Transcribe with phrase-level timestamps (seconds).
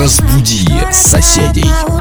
[0.00, 1.99] Разбуди соседей.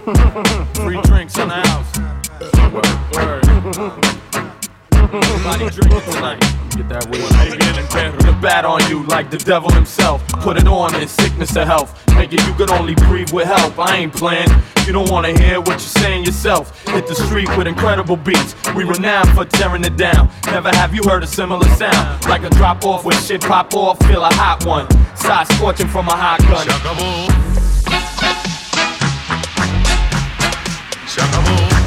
[0.00, 1.98] Free drinks in the house.
[2.72, 3.44] Word, word.
[5.24, 6.40] Somebody drinking tonight.
[6.76, 7.22] Get that weed.
[8.22, 10.26] The bat on you like the devil himself.
[10.28, 12.04] Put it on in sickness or health.
[12.08, 13.78] Nigga, you could only breathe with help.
[13.78, 14.48] I ain't playing.
[14.86, 16.86] You don't wanna hear what you're saying yourself.
[16.86, 18.54] Hit the street with incredible beats.
[18.76, 20.30] We renowned for tearing it down.
[20.46, 22.24] Never have you heard a similar sound.
[22.26, 24.86] Like a drop off when shit pop off, feel a hot one.
[25.16, 26.66] Side scorching from a hot gun.
[26.66, 28.57] Chuckable.
[31.08, 31.77] se acabou.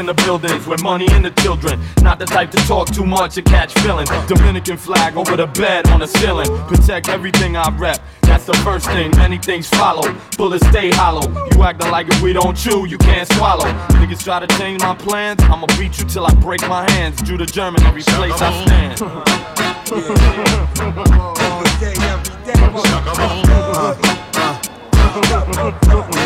[0.00, 1.78] Boss in the buildings with money and the children.
[2.02, 4.10] Not the type to talk too much and catch feelings.
[4.26, 6.48] Dominican flag over the bed on the ceiling.
[6.66, 8.00] Protect everything I rep.
[8.22, 9.10] That's the first thing.
[9.16, 10.14] Many things follow.
[10.36, 11.28] Bullets stay hollow.
[11.52, 13.66] You acting like if we don't chew, you can't swallow.
[14.00, 15.42] Niggas try to change my plans.
[15.42, 17.22] I'ma beat you till I break my hands.
[17.22, 18.98] Jew the German every place I stand.
[26.10, 26.19] Se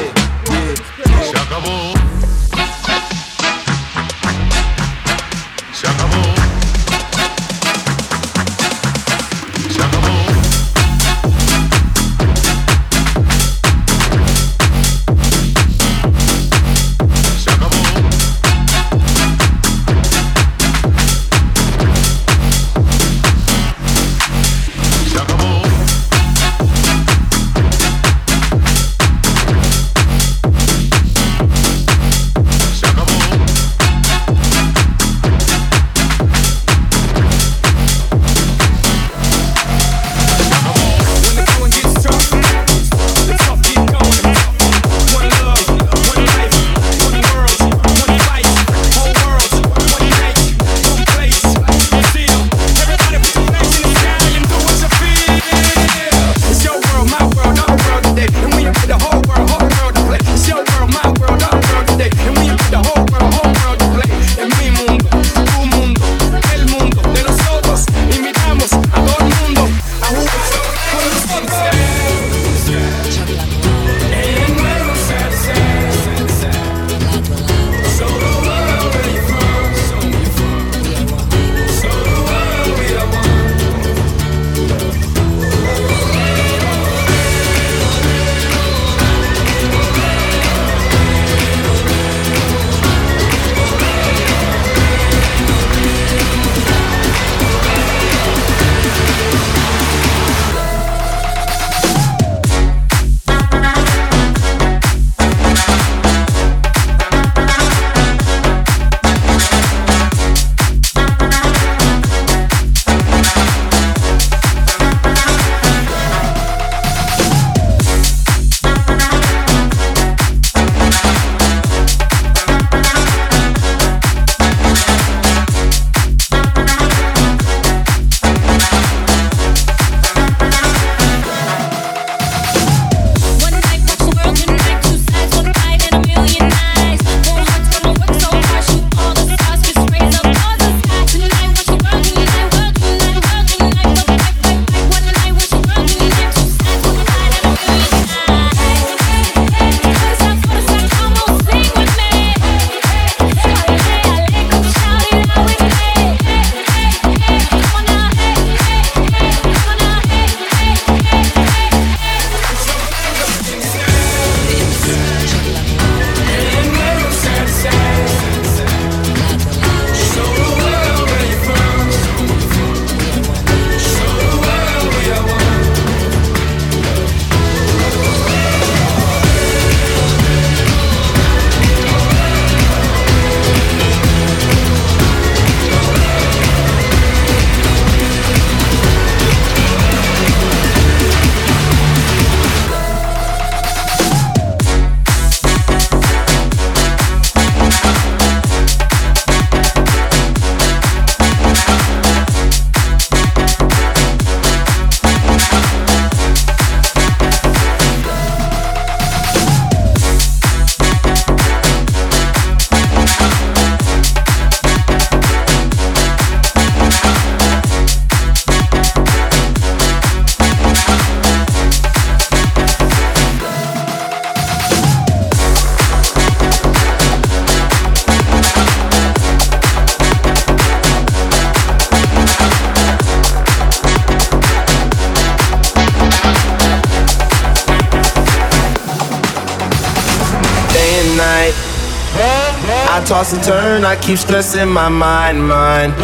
[243.15, 245.95] toss and turn, I keep stressing my mind, mind.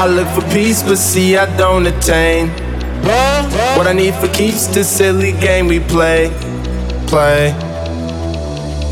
[0.00, 2.48] I look for peace, but see, I don't attain.
[3.76, 6.28] What I need for keeps this silly game we play,
[7.06, 7.52] play.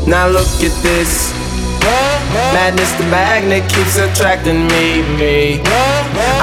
[0.07, 1.11] Now look at this.
[2.55, 4.87] Madness, the magnet keeps attracting me,
[5.19, 5.61] me.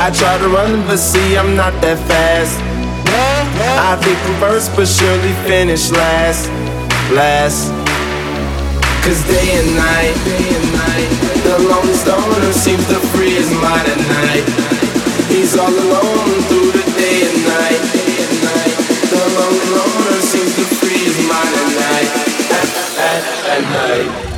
[0.04, 2.54] I try to run, but see, I'm not that fast.
[3.90, 6.48] I think I'm first, but surely finish last,
[7.10, 7.81] last.
[9.02, 11.10] Cause day and night, day and night,
[11.42, 14.44] the lone stoner seems to free his mind at night.
[15.26, 17.82] He's all alone through the day and night.
[17.92, 18.76] Day and night
[19.10, 22.10] the lone loner seems to free his mind at night.
[22.58, 22.68] At,
[23.10, 24.31] at, at night.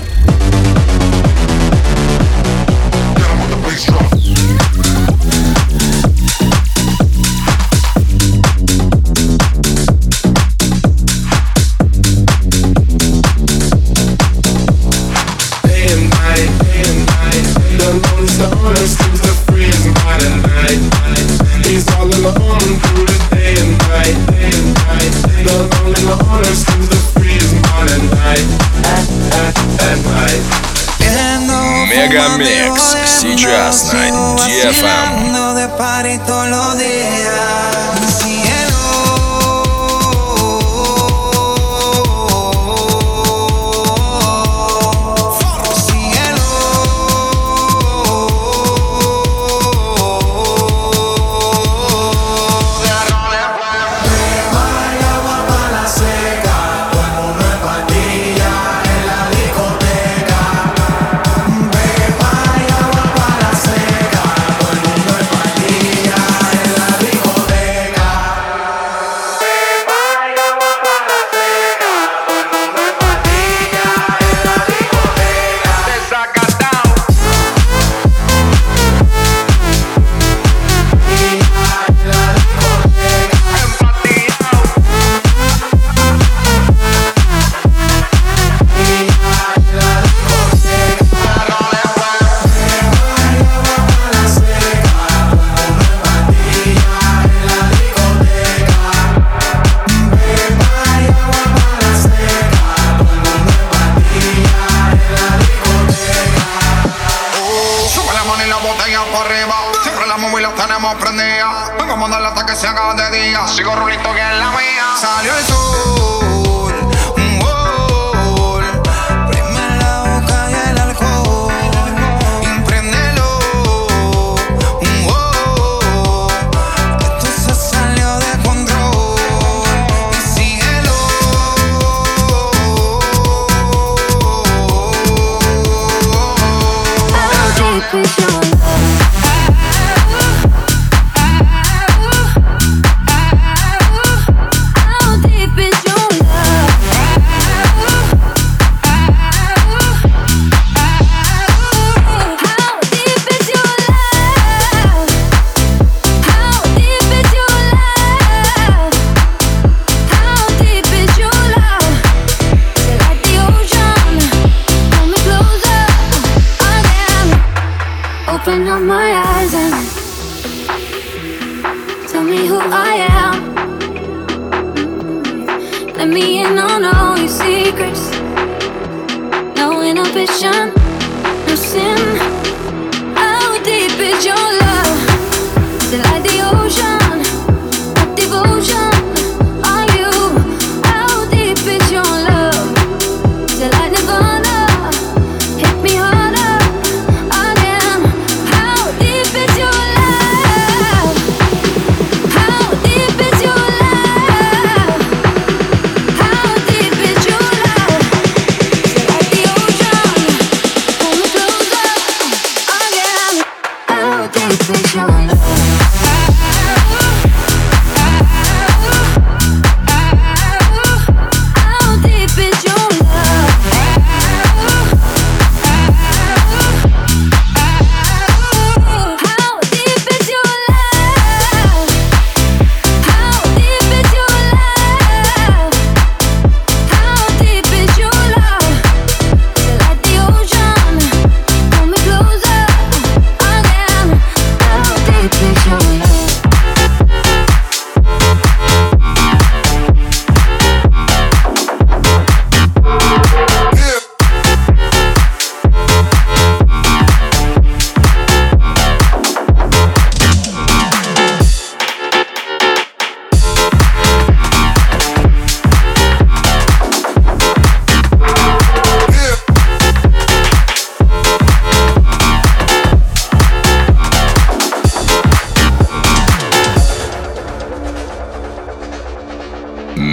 [168.81, 169.24] My eyes.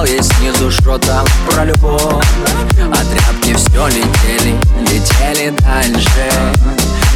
[0.00, 2.00] Отвечал ей снизу что там про любовь.
[2.00, 6.30] А тряпки все летели, летели дальше.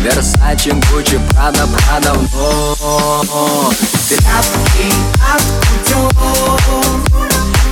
[0.01, 4.93] Версачи, Гуччи, Прада, Прада вновь Тряпки
[5.33, 6.61] от кутюр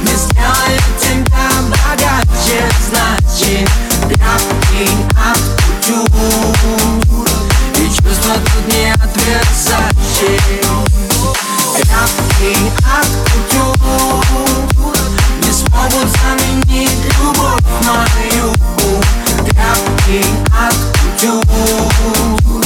[0.02, 3.68] Не сделают тебя богаче, значит
[4.08, 7.28] Тряпки от кутюр
[7.76, 9.12] И чувства тут не от
[11.75, 14.95] Тряпки от кутюр
[15.41, 18.53] Не смогут заменить любовь мою
[19.45, 20.75] Тряпки от
[21.21, 22.60] кутюр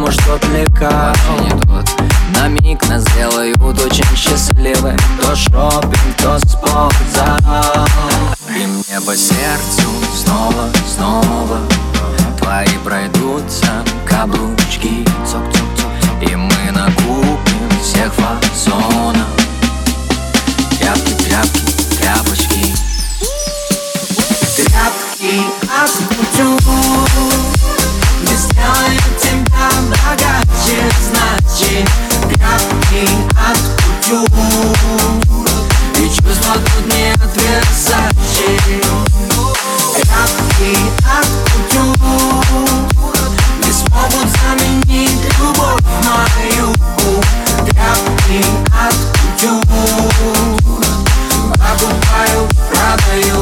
[0.00, 1.14] уж тот лекарь
[2.38, 4.96] На миг нас сделают очень счастливы.
[5.20, 7.38] То шопинг, то спортзал
[8.48, 11.58] И мне по сердцу снова, снова
[12.38, 14.91] Твои пройдутся каблучки
[52.92, 53.41] another you